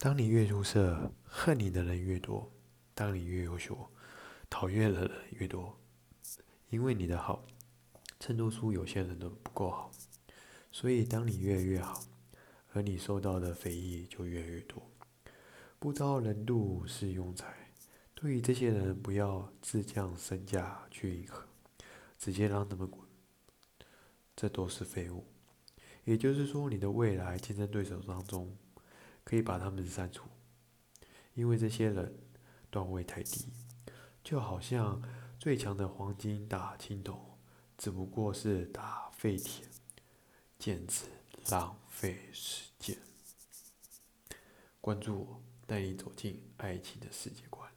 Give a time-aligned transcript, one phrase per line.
[0.00, 2.48] 当你越出色，恨你的人越多；
[2.94, 3.76] 当你越优秀，
[4.48, 5.76] 讨厌的人越多。
[6.70, 7.44] 因为你的好，
[8.20, 9.90] 衬托出有些人的不够好。
[10.70, 12.00] 所以，当你越来越好，
[12.72, 14.80] 而你受到的非议就越来越多。
[15.80, 17.52] 不招人妒是庸才。
[18.14, 21.42] 对于这些人，不要自降身价去迎合，
[22.16, 23.02] 直接让他们滚。
[24.36, 25.26] 这都是废物。
[26.04, 28.56] 也就是说，你的未来竞争对手当中。
[29.28, 30.26] 可以把他们删除，
[31.34, 32.18] 因为这些人
[32.70, 33.44] 段位太低，
[34.24, 35.02] 就好像
[35.38, 37.36] 最强的黄金打青铜，
[37.76, 39.66] 只不过是打废铁，
[40.58, 41.04] 简直
[41.50, 42.96] 浪费时间。
[44.80, 47.67] 关注我，带你走进爱情的世界观。